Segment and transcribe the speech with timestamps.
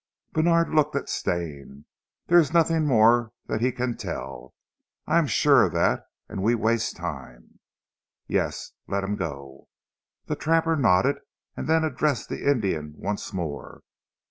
[0.33, 1.85] Bènard looked at Stane.
[2.27, 4.55] "Dere ees nothing more dat he can tell.
[5.05, 7.59] I sure of dat, an' we waste time."
[8.25, 8.71] "Yes!
[8.87, 9.67] Let him go."
[10.25, 11.17] The trapper nodded
[11.55, 13.83] and then addressed the Indian once more.